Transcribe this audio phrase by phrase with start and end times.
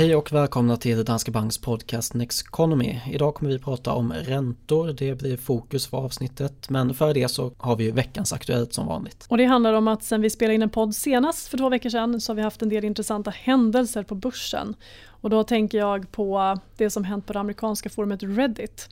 [0.00, 3.00] Hej och välkomna till Danske Banks podcast Next Economy.
[3.10, 6.70] Idag kommer vi prata om räntor, det blir fokus för avsnittet.
[6.70, 9.26] Men före det så har vi ju veckans Aktuellt som vanligt.
[9.28, 11.90] Och det handlar om att sen vi spelade in en podd senast för två veckor
[11.90, 14.74] sedan så har vi haft en del intressanta händelser på börsen.
[15.06, 18.88] Och då tänker jag på det som hänt på det amerikanska forumet Reddit.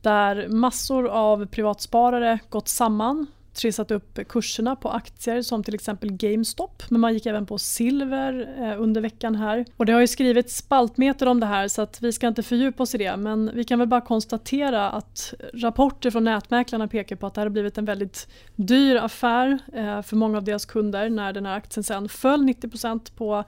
[0.00, 6.82] Där massor av privatsparare gått samman trissat upp kurserna på aktier som till exempel GameStop.
[6.88, 9.64] Men man gick även på silver eh, under veckan här.
[9.76, 12.82] Och det har ju skrivits spaltmeter om det här så att vi ska inte fördjupa
[12.82, 13.16] oss i det.
[13.16, 17.46] Men vi kan väl bara konstatera att rapporter från nätmäklarna pekar på att det här
[17.46, 21.56] har blivit en väldigt dyr affär eh, för många av deras kunder när den här
[21.56, 23.44] aktien sen föll 90% på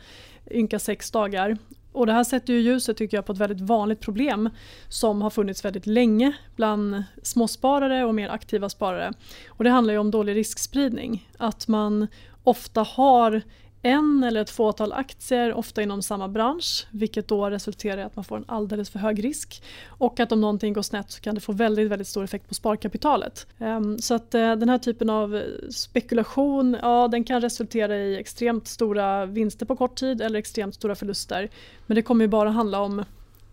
[0.51, 1.59] ynka sex dagar.
[1.95, 4.51] Och det här sätter ju ljuset tycker jag på ett väldigt vanligt problem
[4.89, 9.13] som har funnits väldigt länge bland småsparare och mer aktiva sparare.
[9.49, 11.29] Och det handlar ju om dålig riskspridning.
[11.39, 12.07] Att man
[12.45, 13.43] ofta har
[13.85, 18.25] en eller ett fåtal aktier, ofta inom samma bransch vilket då resulterar i att man
[18.25, 19.63] får en alldeles för hög risk.
[19.89, 22.55] Och att om någonting går snett så kan det få väldigt, väldigt stor effekt på
[22.55, 23.47] sparkapitalet.
[23.59, 28.69] Ehm, så att eh, den här typen av spekulation, ja den kan resultera i extremt
[28.69, 31.49] stora vinster på kort tid eller extremt stora förluster.
[31.87, 33.05] Men det kommer ju bara handla om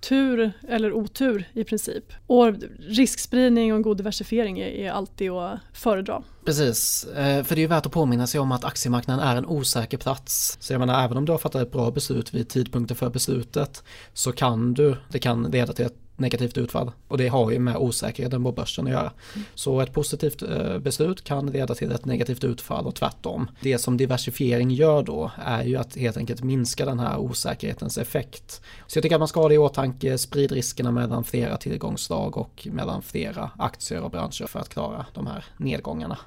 [0.01, 2.13] tur eller otur i princip.
[2.27, 6.23] Och riskspridning och en god diversifiering är, alltid att föredra.
[6.45, 9.45] Precis, eh, för det är ju värt att påminna sig om att aktiemarknaden är en
[9.45, 10.57] osäker plats.
[10.59, 13.83] Så jag menar, även om du har fattat ett bra beslut vid tidpunkten för beslutet
[14.13, 16.91] så kan du, det kan leda till ett negativt utfall.
[17.07, 19.11] Och det har ju med osäkerheten på börsen att göra.
[19.55, 23.47] Så ett positivt eh, beslut kan leda till ett negativt utfall och tvärtom.
[23.61, 28.61] Det som diversifiering gör då är ju att helt enkelt minska den här osäkerhetens effekt.
[28.87, 32.37] Så jag tycker att man ska ha det i åtanke, sprid riskerna mellan flera tillgångsslag
[32.37, 36.17] och mellan flera aktier och branscher för att klara de här nedgångarna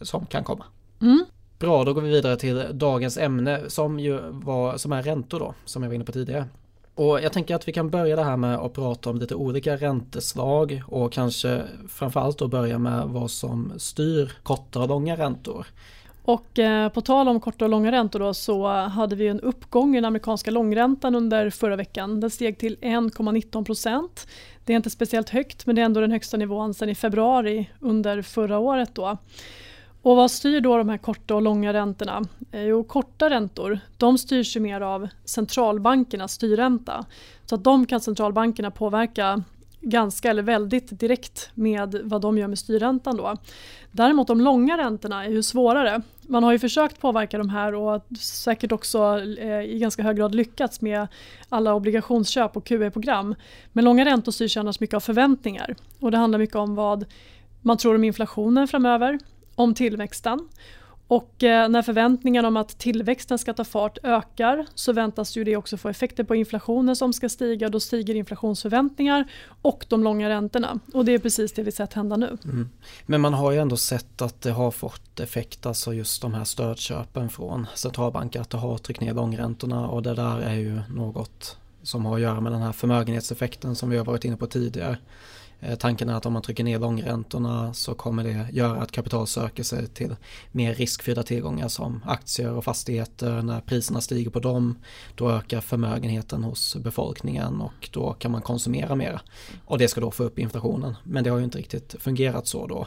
[0.00, 0.64] som kan komma.
[1.00, 1.24] Mm.
[1.58, 5.54] Bra, då går vi vidare till dagens ämne som ju var, som är räntor då,
[5.64, 6.48] som jag var inne på tidigare.
[6.94, 9.76] Och jag tänker att vi kan börja det här med att prata om lite olika
[9.76, 15.66] ränteslag och kanske framförallt då börja med vad som styr korta och långa räntor.
[16.24, 19.94] Och eh, på tal om korta och långa räntor då, så hade vi en uppgång
[19.94, 22.20] i den amerikanska långräntan under förra veckan.
[22.20, 24.26] Den steg till 1,19 procent.
[24.64, 27.70] Det är inte speciellt högt men det är ändå den högsta nivån sedan i februari
[27.80, 28.94] under förra året.
[28.94, 29.18] Då.
[30.02, 32.22] Och vad styr då de här korta och långa räntorna?
[32.52, 37.04] Eh, jo, korta räntor de styrs ju mer av centralbankernas styrränta.
[37.46, 39.42] Så att de kan centralbankerna påverka
[39.80, 43.16] ganska eller väldigt direkt med vad de gör med styrräntan.
[43.16, 43.36] Då.
[43.90, 46.02] Däremot de långa räntorna är ju svårare.
[46.22, 50.34] Man har ju försökt påverka de här och säkert också eh, i ganska hög grad
[50.34, 51.06] lyckats med
[51.48, 53.34] alla obligationsköp och QE-program.
[53.72, 57.04] Men långa räntor styrs annars mycket av förväntningar och det handlar mycket om vad
[57.60, 59.18] man tror om inflationen framöver
[59.54, 60.48] om tillväxten.
[61.12, 65.56] Och eh, när förväntningarna om att tillväxten ska ta fart ökar så väntas ju det
[65.56, 67.68] också få effekter på inflationen som ska stiga.
[67.68, 69.24] Då stiger inflationsförväntningar
[69.62, 70.78] och de långa räntorna.
[70.94, 72.38] Och det är precis det vi sett hända nu.
[72.44, 72.68] Mm.
[73.06, 76.44] Men man har ju ändå sett att det har fått effekt, alltså just de här
[76.44, 81.56] stödköpen från centralbanker, att det har tryckt ner långräntorna och det där är ju något
[81.82, 84.98] som har att göra med den här förmögenhetseffekten som vi har varit inne på tidigare.
[85.62, 89.26] Eh, tanken är att om man trycker ner långräntorna så kommer det göra att kapital
[89.26, 90.16] söker sig till
[90.52, 93.42] mer riskfyllda tillgångar som aktier och fastigheter.
[93.42, 94.78] När priserna stiger på dem
[95.14, 99.20] då ökar förmögenheten hos befolkningen och då kan man konsumera mer.
[99.64, 100.94] Och det ska då få upp inflationen.
[101.04, 102.86] Men det har ju inte riktigt fungerat så då.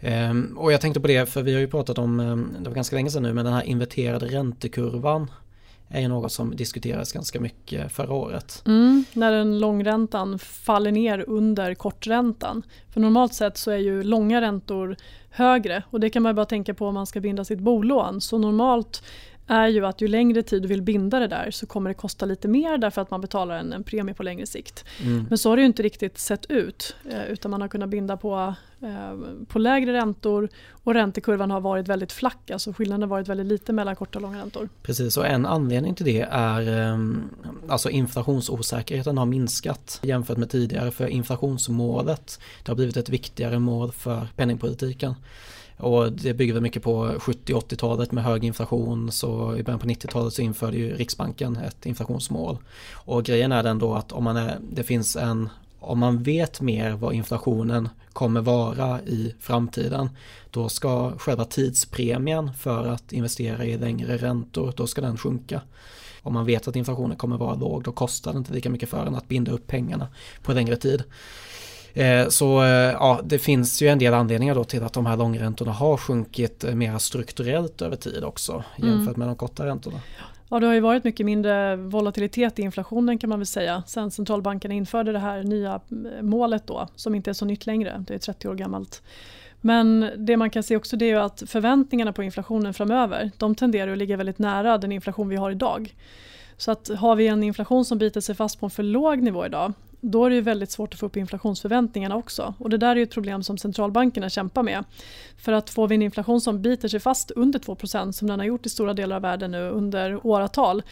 [0.00, 2.74] Ehm, och jag tänkte på det för vi har ju pratat om, ehm, det var
[2.74, 5.30] ganska länge sedan nu, men den här inverterade räntekurvan
[5.88, 8.62] är ju något som diskuterades ganska mycket förra året.
[8.66, 12.62] Mm, när den långräntan faller ner under korträntan.
[12.92, 14.96] För normalt sett så är ju långa räntor
[15.30, 18.20] högre och det kan man bara tänka på om man ska binda sitt bolån.
[18.20, 19.02] Så normalt
[19.46, 22.26] är ju att ju längre tid du vill binda det där så kommer det kosta
[22.26, 24.84] lite mer därför att man betalar en, en premie på längre sikt.
[25.02, 25.26] Mm.
[25.28, 28.16] Men så har det ju inte riktigt sett ut eh, utan man har kunnat binda
[28.16, 33.28] på, eh, på lägre räntor och räntekurvan har varit väldigt flack, alltså skillnaden har varit
[33.28, 34.68] väldigt lite mellan korta och långa räntor.
[34.82, 36.98] Precis och en anledning till det är eh,
[37.68, 43.92] alltså inflationsosäkerheten har minskat jämfört med tidigare för inflationsmålet det har blivit ett viktigare mål
[43.92, 45.14] för penningpolitiken.
[45.76, 50.32] Och det bygger väl mycket på 70-80-talet med hög inflation så i början på 90-talet
[50.32, 52.58] så införde ju Riksbanken ett inflationsmål.
[52.92, 55.48] Och grejen är den då att om man är, det finns en
[55.80, 60.10] om man vet mer vad inflationen kommer vara i framtiden
[60.50, 65.60] då ska själva tidspremien för att investera i längre räntor då ska den sjunka.
[66.22, 69.06] Om man vet att inflationen kommer vara låg då kostar det inte lika mycket för
[69.06, 70.08] en att binda upp pengarna
[70.42, 71.02] på längre tid.
[71.96, 75.16] Eh, så eh, ja, det finns ju en del anledningar då till att de här
[75.16, 79.18] långräntorna har sjunkit eh, mer strukturellt över tid också jämfört mm.
[79.18, 80.00] med de korta räntorna.
[80.48, 84.10] Ja, det har ju varit mycket mindre volatilitet i inflationen kan man väl säga sen
[84.10, 85.80] centralbankerna införde det här nya
[86.20, 89.02] målet då som inte är så nytt längre, det är 30 år gammalt.
[89.60, 93.92] Men det man kan se också det är att förväntningarna på inflationen framöver de tenderar
[93.92, 95.94] att ligga väldigt nära den inflation vi har idag.
[96.56, 99.46] Så att har vi en inflation som biter sig fast på en för låg nivå
[99.46, 102.54] idag då är det väldigt svårt att få upp inflationsförväntningarna också.
[102.58, 104.84] Och det där är ett problem som centralbankerna kämpar med.
[105.36, 108.46] För att får vi en inflation som biter sig fast under 2% som den har
[108.46, 110.82] gjort i stora delar av världen nu under åratal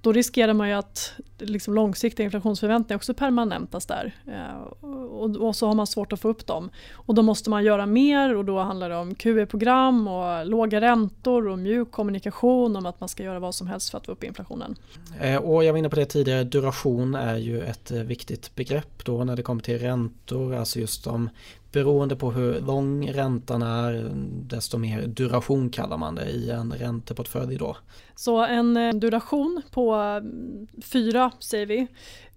[0.00, 4.14] då riskerar man ju att liksom långsiktiga inflationsförväntningar också permanentas där.
[4.26, 6.70] Eh, och, och, så har man svårt att få upp dem.
[6.92, 11.48] Och då måste man göra mer och då handlar det om QE-program och låga räntor
[11.48, 14.24] och mjuk kommunikation om att man ska göra vad som helst för att få upp
[14.24, 14.76] inflationen.
[15.20, 19.04] Eh, och jag var inne på det tidigare, duration är ju ett eh, viktigt begrepp
[19.04, 21.30] då när det kommer till räntor, alltså just om
[21.72, 24.10] beroende på hur lång räntan är
[24.48, 27.76] desto mer duration kallar man det i en ränteportfölj då.
[28.14, 31.78] Så en eh, duration på mm, fyra säger vi.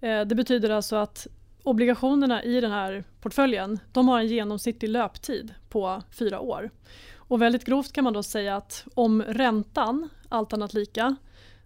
[0.00, 1.26] Eh, det betyder alltså att
[1.62, 6.70] obligationerna i den här portföljen de har en genomsnittlig löptid på fyra år.
[7.16, 11.16] Och väldigt grovt kan man då säga att om räntan, allt annat lika,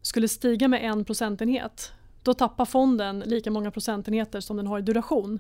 [0.03, 1.93] skulle stiga med en procentenhet
[2.29, 5.39] då tappar fonden lika många procentenheter som den har i duration.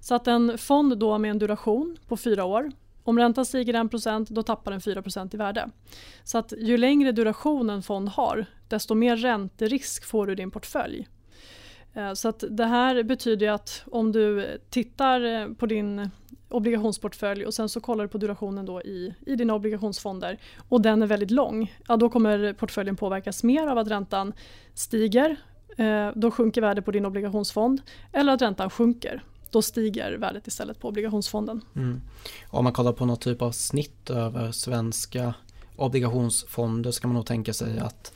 [0.00, 2.72] Så att en fond då med en duration på fyra år
[3.04, 5.70] om räntan stiger 1% då tappar den 4% i värde.
[6.24, 10.50] Så att ju längre duration en fond har desto mer ränterisk får du i din
[10.50, 11.08] portfölj.
[11.94, 16.10] Eh, så att det här betyder att om du tittar eh, på din
[16.48, 21.02] obligationsportfölj och sen så kollar du på durationen då i, i dina obligationsfonder och den
[21.02, 24.32] är väldigt lång, ja då kommer portföljen påverkas mer av att räntan
[24.74, 25.36] stiger,
[25.76, 27.80] Eh, då sjunker värdet på din obligationsfond,
[28.12, 31.60] eller att räntan sjunker, då stiger värdet istället på obligationsfonden.
[31.76, 32.00] Mm.
[32.48, 35.34] Om man kollar på någon typ av snitt över svenska
[35.76, 38.12] obligationsfonder så kan man nog tänka sig att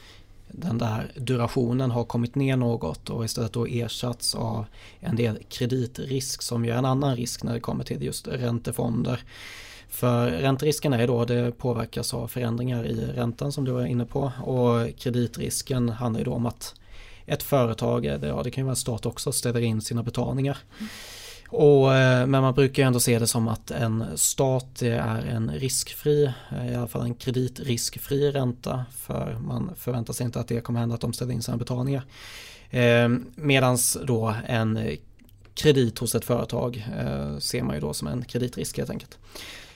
[0.53, 4.67] den där durationen har kommit ner något och istället då ersatts av
[5.01, 9.21] en del kreditrisk som ju är en annan risk när det kommer till just räntefonder.
[9.89, 14.33] För ränterisken är då det påverkas av förändringar i räntan som du var inne på
[14.43, 16.75] och kreditrisken handlar ju då om att
[17.31, 20.59] ett företag, eh, ja det kan ju vara en stat också, ställer in sina betalningar.
[21.49, 26.33] Och, eh, men man brukar ändå se det som att en stat är en riskfri,
[26.51, 28.85] eh, i alla fall en kreditriskfri ränta.
[28.93, 32.03] För man förväntar sig inte att det kommer hända att de ställer in sina betalningar.
[32.71, 34.97] Ehm, Medan då en
[35.55, 36.87] kredit hos ett företag
[37.39, 39.19] ser man ju då som en kreditrisk helt enkelt.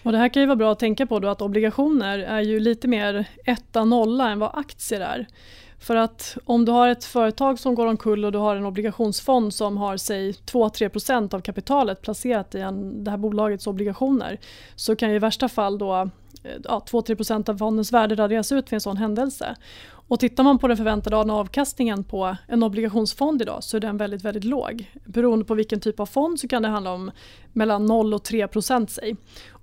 [0.02, 2.60] Och det här kan ju vara bra att tänka på då att obligationer är ju
[2.60, 5.26] lite mer etta nolla än vad aktier är.
[5.84, 9.54] För att om du har ett företag som går omkull och du har en obligationsfond
[9.54, 14.40] som har säg 2-3% av kapitalet placerat i en, det här bolagets obligationer
[14.76, 15.94] så kan ju i värsta fall då
[16.42, 19.56] eh, ja, 2-3% av fondens värde raderas ut vid en sån händelse.
[20.08, 24.24] Och tittar man på den förväntade avkastningen på en obligationsfond idag så är den väldigt,
[24.24, 24.90] väldigt låg.
[25.04, 27.10] Beroende på vilken typ av fond så kan det handla om
[27.52, 28.98] mellan 0 och 3 procent.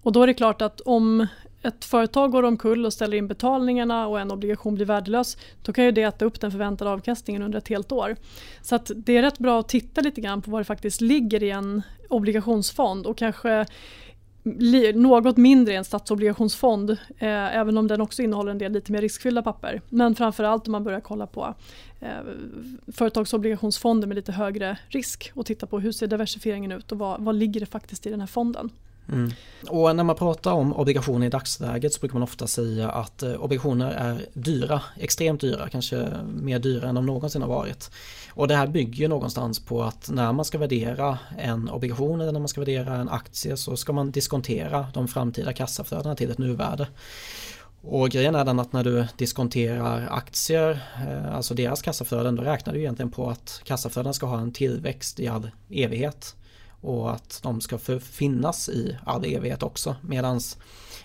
[0.03, 1.27] Och då är det klart att om
[1.63, 5.86] ett företag går omkull och ställer in betalningarna och en obligation blir värdelös då kan
[5.86, 8.16] ju det äta upp den förväntade avkastningen under ett helt år.
[8.62, 11.44] Så att det är rätt bra att titta lite grann på vad det faktiskt ligger
[11.44, 13.66] i en obligationsfond och kanske
[14.96, 16.98] något mindre i en statsobligationsfond eh,
[17.58, 19.81] även om den också innehåller en del lite mer riskfyllda papper.
[19.90, 21.56] Men framförallt om man börjar kolla på
[22.00, 22.10] eh,
[22.94, 27.36] företagsobligationsfonder med lite högre risk och titta på hur ser diversifieringen ut och vad, vad
[27.36, 28.70] ligger det faktiskt i den här fonden.
[29.12, 29.32] Mm.
[29.68, 33.34] Och när man pratar om obligationer i dagsläget så brukar man ofta säga att eh,
[33.34, 37.91] obligationer är dyra, extremt dyra, kanske mer dyra än de någonsin har varit.
[38.30, 42.39] Och det här bygger någonstans på att när man ska värdera en obligation eller när
[42.39, 46.88] man ska värdera en aktie så ska man diskontera de framtida kassaflödena till ett nuvärde.
[47.84, 52.74] Och grejen är den att när du diskonterar aktier, eh, alltså deras kassaflöden, då räknar
[52.74, 56.36] du egentligen på att kassaflöden ska ha en tillväxt i all evighet
[56.81, 59.95] och att de ska finnas i all evighet också.
[60.01, 60.39] Medan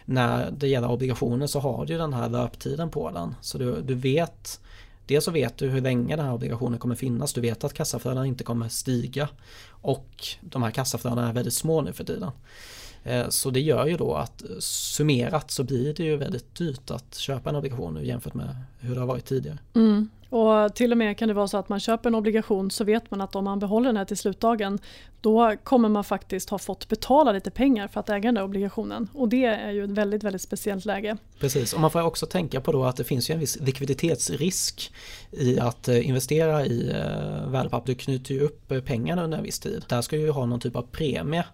[0.04, 3.34] när det gäller obligationer så har du den här löptiden på den.
[3.40, 4.60] Så du, du vet
[5.06, 7.32] Dels så vet du hur länge den här obligationen kommer finnas.
[7.32, 9.28] Du vet att kassaflödena inte kommer stiga.
[9.68, 12.30] Och de här kassaflödena är väldigt små nu för tiden.
[13.04, 17.14] Eh, så det gör ju då att summerat så blir det ju väldigt dyrt att
[17.14, 19.58] köpa en obligation nu jämfört med hur det har varit tidigare.
[19.74, 20.08] Mm.
[20.30, 23.10] Och till och med kan det vara så att man köper en obligation så vet
[23.10, 24.78] man att om man behåller den här till slutdagen
[25.20, 29.08] då kommer man faktiskt ha fått betala lite pengar för att äga den där obligationen.
[29.14, 31.16] Och det är ju ett väldigt, väldigt speciellt läge.
[31.38, 34.92] Precis, och man får också tänka på då att det finns ju en viss likviditetsrisk
[35.30, 37.86] i att eh, investera i eh, värdepapper.
[37.86, 39.84] Du knyter ju upp eh, pengarna under en viss tid.
[39.88, 41.44] Där ska ju ha någon typ av premie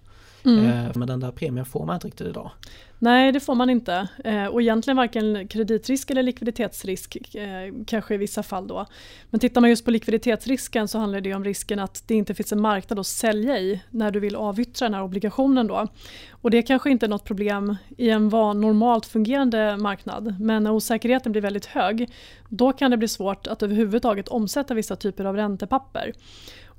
[0.44, 0.92] Mm.
[0.94, 2.50] Men den där premien får man inte riktigt idag.
[2.98, 4.08] Nej, det får man inte.
[4.24, 8.86] Eh, och egentligen varken kreditrisk eller likviditetsrisk, eh, kanske i vissa fall då.
[9.30, 12.52] Men tittar man just på likviditetsrisken så handlar det om risken att det inte finns
[12.52, 15.66] en marknad att sälja i när du vill avyttra den här obligationen.
[15.66, 15.88] Då.
[16.30, 20.40] Och det kanske inte är något problem i en van, normalt fungerande marknad.
[20.40, 22.10] Men när osäkerheten blir väldigt hög,
[22.48, 26.12] då kan det bli svårt att överhuvudtaget omsätta vissa typer av räntepapper.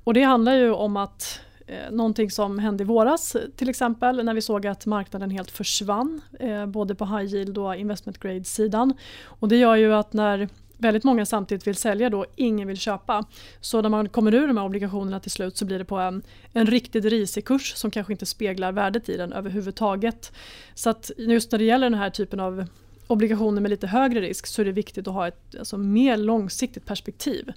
[0.04, 4.34] Och det handlar ju om att Eh, någonting som hände i våras till exempel när
[4.34, 8.94] vi såg att marknaden helt försvann eh, både på high yield och investment grade-sidan.
[9.24, 13.24] Och det gör ju att när väldigt många samtidigt vill sälja då, ingen vill köpa.
[13.60, 16.22] Så när man kommer ur de här obligationerna till slut så blir det på en,
[16.52, 20.32] en riktigt risig kurs som kanske inte speglar värdet i den överhuvudtaget.
[20.74, 22.66] Så att just när det gäller den här typen av
[23.06, 26.86] obligationer med lite högre risk så är det viktigt att ha ett alltså, mer långsiktigt
[26.86, 27.52] perspektiv.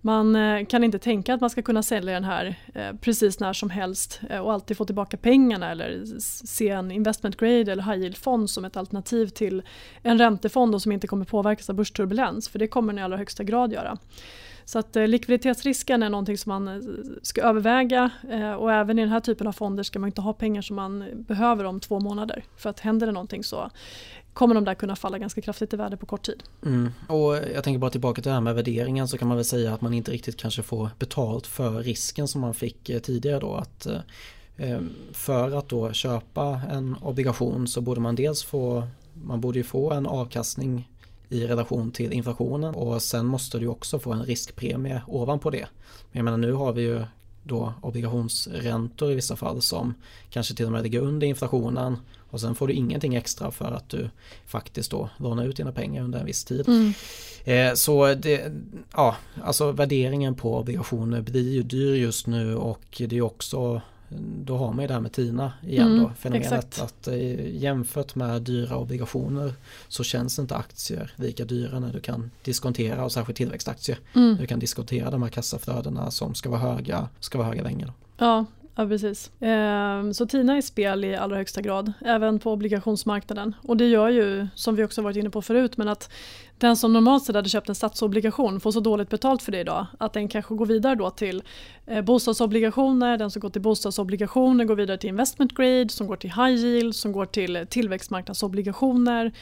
[0.00, 3.52] Man eh, kan inte tänka att man ska kunna sälja den här eh, precis när
[3.52, 6.04] som helst eh, och alltid få tillbaka pengarna eller
[6.46, 9.62] se en investment grade eller high yield-fond som ett alternativ till
[10.02, 13.44] en räntefond som inte kommer påverkas av börsturbulens för det kommer den i allra högsta
[13.44, 13.98] grad göra.
[14.64, 16.82] Så att likviditetsrisken är någonting som man
[17.22, 18.10] ska överväga
[18.58, 21.04] och även i den här typen av fonder ska man inte ha pengar som man
[21.14, 22.44] behöver om två månader.
[22.56, 23.70] För att händer det någonting så
[24.38, 26.42] kommer de där kunna falla ganska kraftigt i värde på kort tid.
[26.66, 26.92] Mm.
[27.08, 29.74] Och jag tänker bara tillbaka till det här med värderingen så kan man väl säga
[29.74, 33.54] att man inte riktigt kanske får betalt för risken som man fick eh, tidigare då.
[33.54, 34.00] Att eh,
[34.56, 34.80] eh,
[35.12, 39.92] för att då köpa en obligation så borde man dels få man borde ju få
[39.92, 40.90] en avkastning
[41.28, 45.66] i relation till inflationen och sen måste du också få en riskpremie ovanpå det.
[46.12, 47.04] Men jag menar nu har vi ju
[47.48, 49.94] då obligationsräntor i vissa fall som
[50.30, 51.96] kanske till och med ligger under inflationen
[52.30, 54.10] och sen får du ingenting extra för att du
[54.46, 56.68] faktiskt då lånar ut dina pengar under en viss tid.
[56.68, 56.92] Mm.
[57.44, 58.52] Eh, så det,
[58.92, 63.80] ja, alltså värderingen på obligationer blir ju dyr just nu och det är också
[64.44, 66.80] då har man ju det här med TINA igen mm, då, fenomenet exakt.
[66.80, 69.54] att eh, jämfört med dyra obligationer
[69.88, 73.98] så känns inte aktier lika dyra när du kan diskontera och särskilt tillväxtaktier.
[74.14, 74.36] Mm.
[74.36, 77.86] Du kan diskontera de här kassaflödena som ska vara höga, ska vara höga länge.
[77.86, 77.92] Då.
[78.18, 78.44] Ja,
[78.78, 79.30] Ja, precis.
[79.40, 83.54] Ehm, så TINA är spel i allra högsta grad, även på obligationsmarknaden.
[83.62, 86.12] Och det gör ju, som vi också varit inne på förut, men att
[86.58, 89.86] den som normalt sett hade köpt en statsobligation får så dåligt betalt för det idag
[89.98, 91.42] att den kanske går vidare då till
[91.86, 96.30] eh, bostadsobligationer, den som går till bostadsobligationer går vidare till investment grade, som går till
[96.30, 99.32] high yield, som går till tillväxtmarknadsobligationer,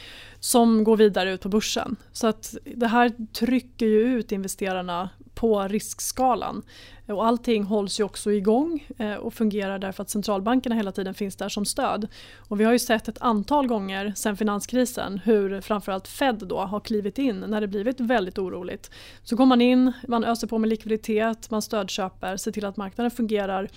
[0.40, 1.96] som går vidare ut på börsen.
[2.12, 6.62] Så att det här trycker ju ut investerarna på riskskalan.
[7.08, 11.36] Och allting hålls ju också igång eh, och fungerar därför att centralbankerna hela tiden finns
[11.36, 12.08] där som stöd.
[12.48, 16.80] Och vi har ju sett ett antal gånger sen finanskrisen hur framförallt Fed då har
[16.80, 18.90] klivit in när det blivit väldigt oroligt.
[19.22, 23.10] Så går man in, man öser på med likviditet, man stödköper, ser till att marknaden
[23.10, 23.68] fungerar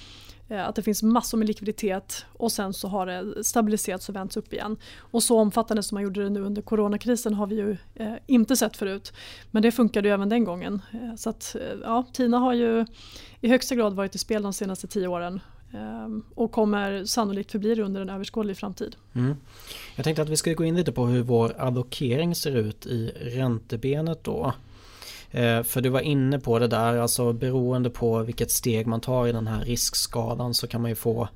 [0.50, 4.38] Eh, att det finns massor med likviditet och sen så har det stabiliserats och vänts
[4.38, 4.78] upp igen.
[4.98, 8.56] Och så omfattande som man gjorde det nu under coronakrisen har vi ju eh, inte
[8.56, 9.14] sett förut.
[9.52, 10.82] Men det funkade ju även den gången.
[10.92, 12.86] Eh, så att eh, ja, TINA har ju
[13.42, 15.42] i högsta grad varit i spel de senaste tio åren
[15.74, 18.96] eh, och kommer sannolikt förbli det under en överskådlig framtid.
[19.14, 19.36] Mm.
[19.96, 23.12] Jag tänkte att vi skulle gå in lite på hur vår allokering ser ut i
[23.20, 24.54] räntebenet då.
[25.32, 29.28] Eh, för du var inne på det där, alltså beroende på vilket steg man tar
[29.28, 31.30] i den här riskskalan så kan man ju få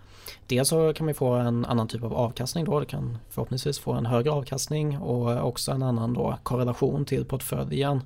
[0.47, 3.91] Dels så kan man få en annan typ av avkastning då, du kan förhoppningsvis få
[3.93, 8.01] en högre avkastning och också en annan då korrelation till portföljen.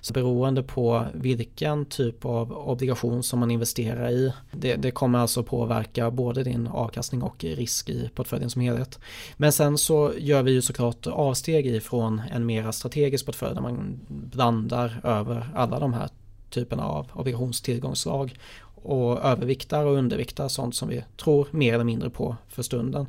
[0.00, 5.42] Så beroende på vilken typ av obligation som man investerar i, det, det kommer alltså
[5.42, 8.98] påverka både din avkastning och risk i portföljen som helhet.
[9.36, 14.00] Men sen så gör vi ju såklart avsteg ifrån en mera strategisk portfölj där man
[14.08, 16.08] blandar över alla de här
[16.50, 18.34] typerna av obligationstillgångsslag
[18.82, 23.06] och överviktar och underviktar sånt som vi tror mer eller mindre på för stunden.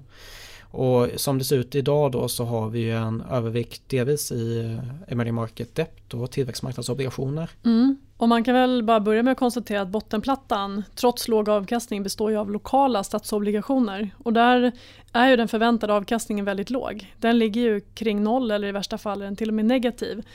[0.74, 5.12] Och som det ser ut idag då så har vi en övervikt delvis i eh,
[5.14, 7.50] emerging market debt och tillväxtmarknadsobligationer.
[7.66, 7.98] Mm.
[8.18, 12.32] Och man kan väl bara börja med att konstatera att bottenplattan trots låg avkastning består
[12.32, 14.10] ju av lokala statsobligationer.
[14.18, 14.72] Och där
[15.12, 17.14] är ju den förväntade avkastningen väldigt låg.
[17.20, 20.26] Den ligger ju kring noll eller i värsta fall är den till och med negativ.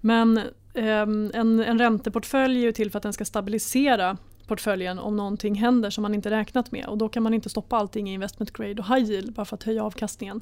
[0.00, 0.38] Men
[0.74, 1.32] eh, en,
[1.64, 4.16] en ränteportfölj är ju till för att den ska stabilisera
[4.48, 7.76] portföljen om någonting händer som man inte räknat med och då kan man inte stoppa
[7.76, 10.40] allting i investment grade och high yield bara för att höja avkastningen.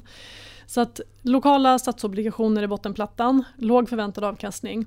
[0.65, 4.85] Så att lokala statsobligationer i bottenplattan, låg förväntad avkastning.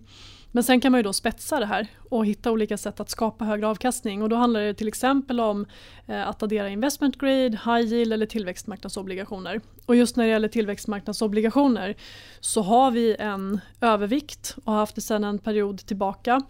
[0.53, 3.45] Men sen kan man ju då spetsa det här och hitta olika sätt att skapa
[3.45, 5.67] högre avkastning och då handlar det till exempel om
[6.07, 9.61] eh, att addera investment grade, high yield eller tillväxtmarknadsobligationer.
[9.87, 11.95] Och just när det gäller tillväxtmarknadsobligationer
[12.41, 16.43] så har vi en övervikt och har haft det sedan en period tillbaka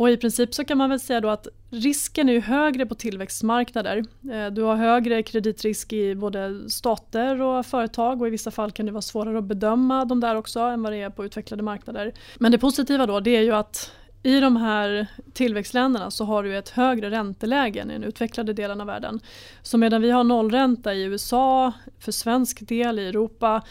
[0.00, 2.94] och i princip så kan man väl säga då att risken är ju högre på
[2.94, 4.04] tillväxtmarknader.
[4.32, 8.86] Eh, du har högre kreditrisk i både stater och företag och i vissa fall kan
[8.86, 12.12] det vara svårare att bedöma de där också än vad det är på utvecklade marknader.
[12.38, 13.92] Men det positiva då det är ju att
[14.22, 18.80] i de här tillväxtländerna så har du ett högre ränteläge än i den utvecklade delen
[18.80, 19.20] av världen.
[19.62, 23.62] Så medan vi har nollränta i USA, för svensk del i Europa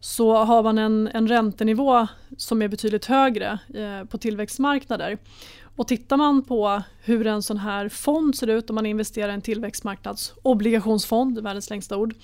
[0.00, 2.06] så har man en, en räntenivå
[2.36, 5.18] som är betydligt högre eh, på tillväxtmarknader.
[5.76, 9.34] Och tittar man på hur en sån här fond ser ut om man investerar i
[9.34, 12.14] en tillväxtmarknadsobligationsfond, världens längsta ord,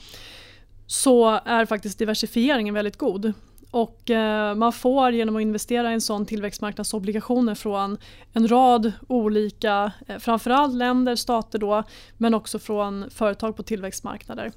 [0.86, 3.32] så är faktiskt diversifieringen väldigt god.
[3.70, 7.98] Och eh, man får genom att investera i en sån tillväxtmarknadsobligationer från
[8.32, 11.82] en rad olika, eh, framförallt länder, stater då,
[12.16, 14.52] men också från företag på tillväxtmarknader.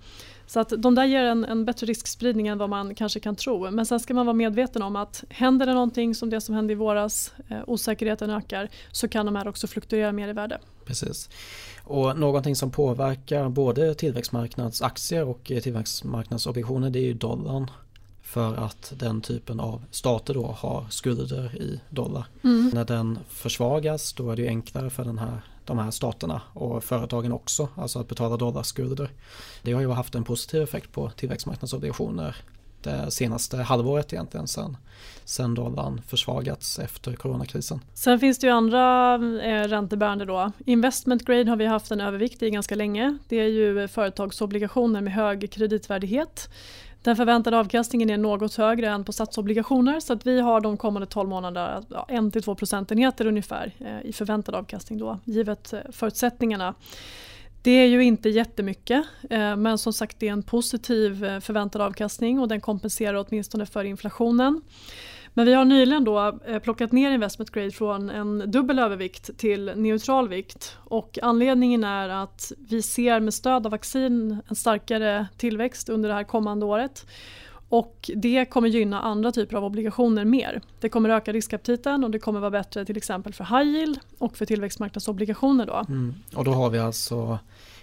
[0.48, 3.72] Så att de där ger en, en, bättre riskspridning än vad man kanske kan tro.
[3.72, 6.74] Men sen ska man vara medveten om att händer det någonting som det som hände
[6.74, 10.60] i våras, eh, osäkerheten ökar, så kan de här också fluktuera mer i värde.
[10.86, 11.30] Precis.
[11.84, 17.72] Och någonting som påverkar både tillväxtmarknadsaktier och tillväxtmarknadsobligationer det är ju dollarn.
[18.32, 22.26] För att den typen av stater då har skulder i dollar.
[22.44, 22.72] Mm.
[22.74, 27.32] När den försvagas då är det enklare för den här, de här staterna och företagen
[27.32, 29.10] också, alltså att betala dollarskulder.
[29.62, 32.36] Det har ju haft en positiv effekt på tillväxtmarknadsobligationer
[32.84, 34.78] det senaste halvåret egentligen sen,
[35.26, 37.80] sen dollarn försvagats efter coronakrisen.
[37.94, 40.52] Sen finns det ju andra eh, räntebärande då.
[40.66, 43.18] Investment grade har vi haft en övervikt i ganska länge.
[43.30, 46.50] Det är ju företagsobligationer med hög kreditvärdighet.
[47.04, 51.06] Den förväntade avkastningen är något högre än på statsobligationer så att vi har de kommande
[51.08, 56.74] 12 månaderna ja, 1-2 procentenheter ungefär eh, i förväntad avkastning då, givet eh, förutsättningarna.
[57.62, 61.82] Det är ju inte jättemycket eh, men som sagt det är en positiv eh, förväntad
[61.82, 64.62] avkastning och den kompenserar åtminstone för inflationen.
[65.34, 69.72] Men vi har nyligen då eh, plockat ner investment grade från en dubbel övervikt till
[69.76, 75.90] neutral vikt och anledningen är att vi ser med stöd av vaccin en starkare tillväxt
[75.90, 77.06] under det här kommande året.
[77.70, 80.62] Och det kommer gynna andra typer av obligationer mer.
[80.80, 84.38] Det kommer öka riskaptiten och det kommer vara bättre till exempel för high yield och
[84.38, 85.66] för tillväxtmarknadsobligationer.
[85.66, 85.86] Då.
[85.88, 86.14] Mm.
[86.36, 87.40] Och då har vi alltså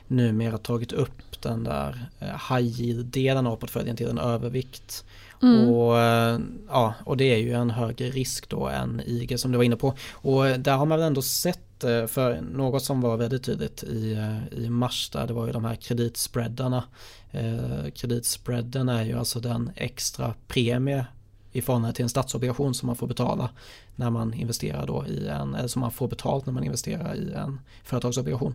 [0.07, 5.05] numera tagit upp den där eh, high yield-delen av portföljen till en övervikt.
[5.43, 5.69] Mm.
[5.69, 9.57] Och, eh, ja, och det är ju en högre risk då än IG som du
[9.57, 9.95] var inne på.
[10.13, 13.83] Och eh, där har man väl ändå sett eh, för något som var väldigt tydligt
[13.83, 14.19] i,
[14.53, 16.85] i mars där det var ju de här kreditspreadarna.
[17.31, 21.07] Eh, kreditspreaden är ju alltså den extra premie
[21.53, 23.51] i förhållande till en statsobligation som man får betala
[23.97, 27.33] när man investerar då i en, eller som man får betalt när man investerar i
[27.33, 28.55] en företagsobligation.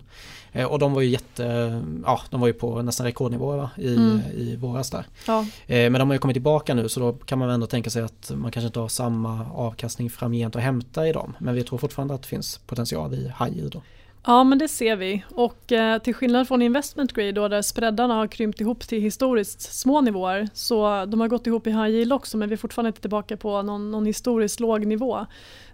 [0.52, 4.22] Eh, och de var ju jätte, ja de var ju på nästan rekordnivå i, mm.
[4.34, 5.06] i våras där.
[5.28, 5.40] Ja.
[5.68, 8.04] Eh, men de har ju kommit tillbaka nu så då kan man ändå tänka sig
[8.04, 11.36] att man kanske inte har samma avkastning framgent att hämta i dem.
[11.40, 13.82] Men vi tror fortfarande att det finns potential i high yield då.
[14.26, 18.14] Ja men det ser vi och eh, till skillnad från investment grade då där spreadarna
[18.14, 22.14] har krympt ihop till historiskt små nivåer så de har gått ihop i high yield
[22.14, 25.26] också men vi är fortfarande inte tillbaka på någon, någon historiskt låg nivå.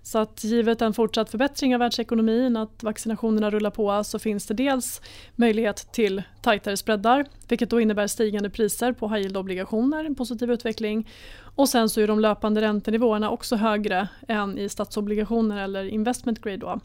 [0.03, 4.53] Så att givet en fortsatt förbättring av världsekonomin, att vaccinationerna rullar på så finns det
[4.53, 5.01] dels
[5.35, 11.07] möjlighet till tajtare spreadar vilket då innebär stigande priser på high yield-obligationer, en positiv utveckling
[11.59, 16.57] och sen så är de löpande räntenivåerna också högre än i statsobligationer eller investment grade.
[16.57, 16.79] Då.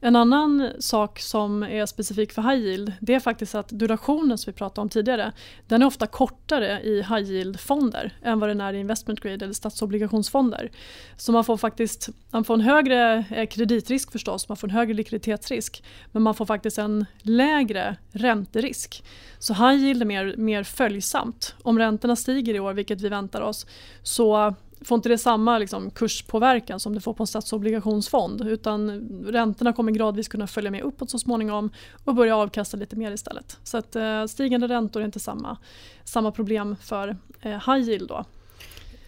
[0.00, 4.52] En annan sak som är specifik för high yield det är faktiskt att durationen som
[4.52, 5.32] vi pratade om tidigare
[5.68, 9.54] den är ofta kortare i high yield-fonder än vad den är i investment grade eller
[9.54, 10.70] statsobligationsfonder.
[11.16, 14.94] Så man får faktiskt man får en högre eh, kreditrisk förstås, man får en högre
[14.94, 19.04] likviditetsrisk men man får faktiskt en lägre ränterisk.
[19.38, 21.54] Så high yield är mer, mer följsamt.
[21.62, 23.66] Om räntorna stiger i år, vilket vi väntar oss,
[24.10, 28.90] så får inte det samma liksom, kurspåverkan som det får på en statsobligationsfond utan
[29.26, 31.70] räntorna kommer gradvis kunna följa med uppåt så småningom
[32.04, 33.58] och börja avkasta lite mer istället.
[33.62, 35.56] Så att eh, stigande räntor är inte samma,
[36.04, 38.24] samma problem för eh, high yield då.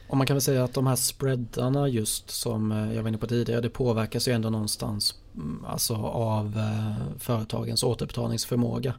[0.08, 3.18] Och man kan väl säga att de här spreadarna just som eh, jag var inne
[3.18, 8.94] på tidigare det påverkas ju ändå någonstans mm, alltså av eh, företagens återbetalningsförmåga.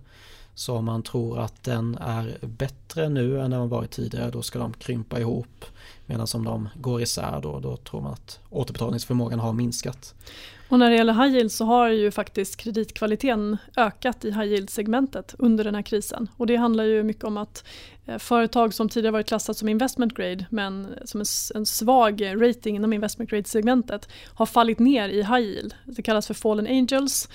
[0.56, 4.60] Så om man tror att den är bättre nu än den varit tidigare då ska
[4.60, 5.66] de krympa ihop.
[6.06, 10.16] Medan om de går isär då, då tror man att återbetalningsförmågan har minskat.
[10.74, 15.36] Och när det gäller high yield så har ju faktiskt kreditkvaliteten ökat i high yield-segmentet
[15.38, 16.28] under den här krisen.
[16.38, 17.66] Och det handlar ju mycket om att
[18.06, 21.24] eh, företag som tidigare varit klassat som investment grade men som
[21.56, 25.74] en svag rating inom investment grade-segmentet har fallit ner i high yield.
[25.86, 27.30] Det kallas för fallen angels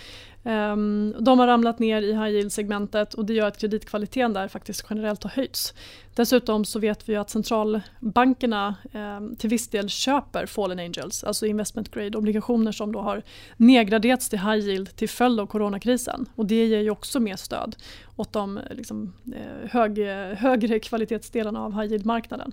[0.49, 4.87] Um, de har ramlat ner i high yield-segmentet och det gör att kreditkvaliteten där faktiskt
[4.91, 5.75] generellt har höjts.
[6.15, 11.91] Dessutom så vet vi att centralbankerna um, till viss del köper fallen angels, alltså investment
[11.91, 13.23] grade obligationer som då har
[13.57, 16.27] nedgraderats till high yield till följd av coronakrisen.
[16.35, 17.77] Och det ger ju också mer stöd
[18.19, 19.99] åt de liksom, eh, hög,
[20.37, 22.53] högre kvalitetsdelarna av high yield-marknaden.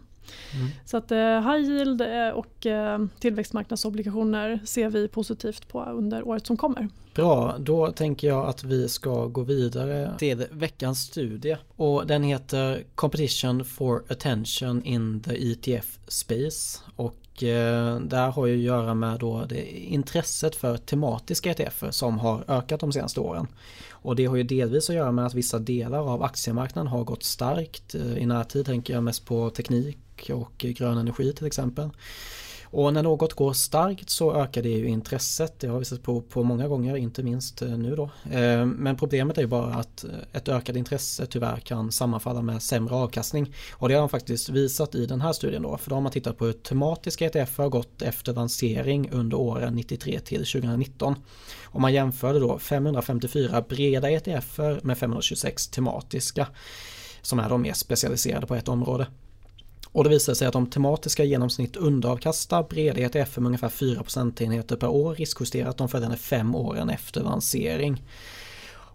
[0.53, 0.67] Mm.
[0.85, 2.67] Så att eh, high yield eh, och
[3.19, 6.89] tillväxtmarknadsobligationer ser vi positivt på under året som kommer.
[7.15, 12.83] Bra, då tänker jag att vi ska gå vidare till veckans studie och den heter
[12.95, 17.15] Competition for Attention in the ETF Space och
[18.01, 22.79] där har ju att göra med då det intresset för tematiska ETFer som har ökat
[22.79, 23.47] de senaste åren.
[24.05, 27.23] Och det har ju delvis att göra med att vissa delar av aktiemarknaden har gått
[27.23, 27.95] starkt.
[27.95, 31.89] Eh, I närtid tänker jag mest på teknik och grön energi till exempel.
[32.65, 35.59] Och när något går starkt så ökar det ju intresset.
[35.59, 38.03] Det har vi sett på, på många gånger, inte minst eh, nu då.
[38.31, 42.63] Eh, men problemet är ju bara att eh, ett ökat intresse tyvärr kan sammanfalla med
[42.63, 43.53] sämre avkastning.
[43.71, 45.77] Och det har de faktiskt visat i den här studien då.
[45.77, 49.75] För då har man tittat på hur tematiska ETF har gått efter lansering under åren
[49.75, 51.15] 93 till 2019.
[51.63, 56.47] Och man jämförde då 554 breda ETF med 526 tematiska
[57.21, 59.07] som är de mer specialiserade på ett område.
[59.95, 64.75] Och det visar sig att de tematiska genomsnitt underavkastar breda ETF med ungefär 4 procentenheter
[64.75, 68.03] per år riskjusterat de följande fem åren efter lansering.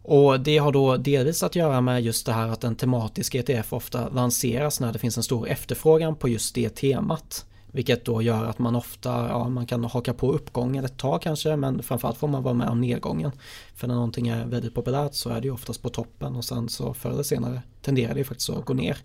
[0.02, 3.72] Och det har då delvis att göra med just det här att en tematisk ETF
[3.72, 7.46] ofta lanseras när det finns en stor efterfrågan på just det temat.
[7.72, 11.56] Vilket då gör att man ofta, ja man kan haka på uppgången ett tag kanske
[11.56, 13.32] men framförallt får man vara med om nedgången.
[13.74, 16.68] För när någonting är väldigt populärt så är det ju oftast på toppen och sen
[16.68, 18.98] så förr eller senare tenderar det ju faktiskt att gå ner.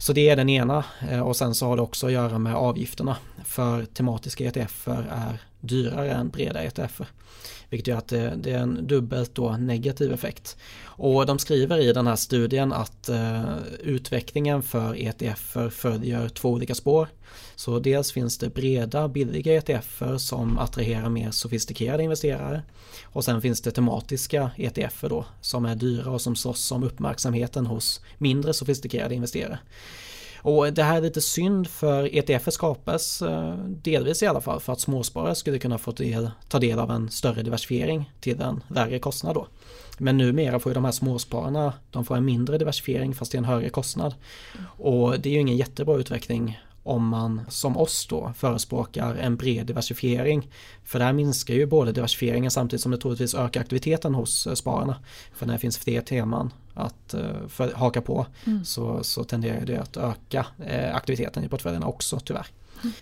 [0.00, 2.54] Så det är den ena eh, och sen så har det också att göra med
[2.54, 3.16] avgifterna.
[3.44, 7.06] För tematiska ETFer är dyrare än breda ETFer.
[7.70, 10.56] Vilket gör att det, det, är en dubbelt då negativ effekt.
[10.82, 16.74] Och de skriver i den här studien att eh, utvecklingen för ETFer följer två olika
[16.74, 17.08] spår.
[17.54, 22.62] Så dels finns det breda billiga ETFer som attraherar mer sofistikerade investerare.
[23.04, 27.66] Och sen finns det tematiska ETFer då som är dyra och som slåss om uppmärksamheten
[27.66, 29.58] hos mindre sofistikerade investerare.
[30.42, 34.72] Och det här är lite synd för ETF skapas eh, delvis i alla fall för
[34.72, 38.98] att småsparare skulle kunna få del, ta del av en större diversifiering till en lägre
[38.98, 39.46] kostnad då.
[39.98, 43.44] Men numera får ju de här småspararna, de får en mindre diversifiering fast till en
[43.44, 44.14] högre kostnad.
[44.62, 49.66] Och det är ju ingen jättebra utveckling om man som oss då förespråkar en bred
[49.66, 50.48] diversifiering.
[50.84, 54.54] För det här minskar ju både diversifieringen samtidigt som det troligtvis ökar aktiviteten hos eh,
[54.54, 54.96] spararna.
[55.34, 58.64] För när det finns fler teman att eh, för, haka på mm.
[58.64, 62.46] så, så tenderar det att öka eh, aktiviteten i portföljerna också tyvärr.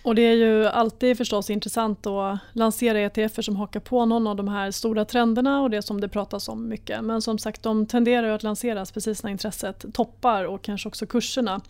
[0.03, 4.35] Och det är ju alltid förstås intressant att lansera ETFer som hakar på någon av
[4.35, 7.03] de här stora trenderna och det som det pratas om mycket.
[7.03, 11.61] Men som sagt de tenderar att lanseras precis när intresset toppar och kanske också kurserna.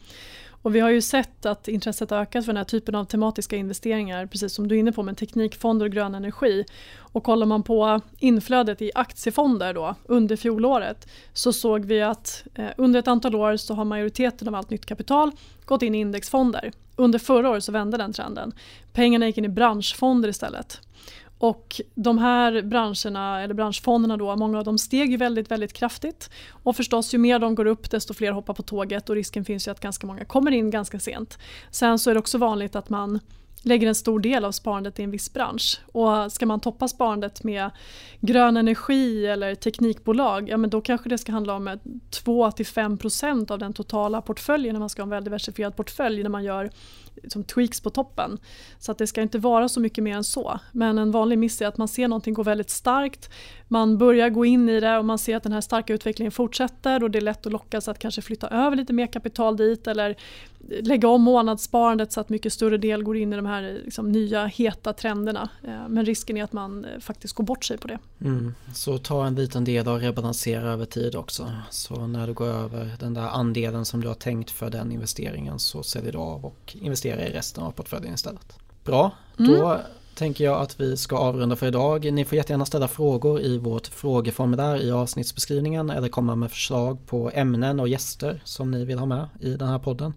[0.62, 3.56] Och vi har ju sett att intresset har ökat för den här typen av tematiska
[3.56, 6.66] investeringar, precis som du är inne på med teknikfonder och grön energi.
[6.98, 12.70] Och kollar man på inflödet i aktiefonder då, under fjolåret så såg vi att eh,
[12.78, 15.32] under ett antal år så har majoriteten av allt nytt kapital
[15.66, 16.72] gått in i indexfonder.
[16.96, 18.52] Under förra året så vände den trenden.
[18.94, 20.82] Pengarna gick in i branschfonder istället.
[21.40, 26.30] Och de här branscherna, eller branschfonderna då, många av dem steg ju väldigt, väldigt kraftigt.
[26.64, 29.68] Och förstås ju mer de går upp desto fler hoppar på tåget och risken finns
[29.68, 31.38] ju att ganska många kommer in ganska sent.
[31.72, 33.20] Sen så är det också vanligt att man
[33.64, 35.80] lägger en stor del av sparandet i en viss bransch.
[35.92, 37.70] Och ska man toppa sparandet med
[38.20, 41.80] grön energi eller teknikbolag, ja men då kanske det ska handla om
[42.26, 46.72] 2-5% av den totala portföljen när man ska ha en väldiversifierad portfölj när man gör
[47.24, 48.38] liksom tweaks på toppen.
[48.80, 50.60] Så att det ska inte vara så mycket mer än så.
[50.72, 53.30] Men en vanlig miss är att man ser någonting gå väldigt starkt,
[53.72, 57.04] man börjar gå in i det och man ser att den här starka utvecklingen fortsätter
[57.04, 60.16] och det är lätt att lockas att kanske flytta över lite mer kapital dit eller
[60.82, 64.46] lägga om månadssparandet så att mycket större del går in i de här liksom, nya
[64.46, 65.50] heta trenderna.
[65.64, 68.00] Eh, men risken är att man eh, faktiskt går bort sig på det.
[68.22, 68.54] Mm.
[68.74, 71.52] Så ta en liten del och rebalansera över tid också.
[71.70, 75.60] Så när du går över den där andelen som du har tänkt för den investeringen
[75.60, 78.60] så säljer du av och investerar i resten av portföljen istället.
[78.84, 79.80] Bra, mm.
[80.20, 82.14] Tänker jag att vi ska avrunda för idag.
[82.14, 87.32] Ni får jättegärna ställa frågor i vårt frågeformulär i avsnittsbeskrivningen eller komma med förslag på
[87.34, 90.14] ämnen och gäster som ni vill ha med i den här podden.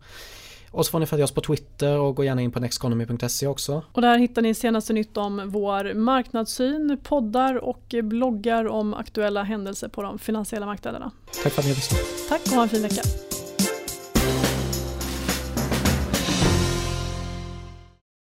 [0.70, 3.82] Och så får ni följa oss på Twitter och gå gärna in på nexteconomy.se också.
[3.92, 9.88] Och där hittar ni senaste nytt om vår marknadssyn, poddar och bloggar om aktuella händelser
[9.88, 11.10] på de finansiella marknaderna.
[11.42, 12.00] Tack för att ni har lyssnat.
[12.28, 13.02] Tack och ha en fin vecka.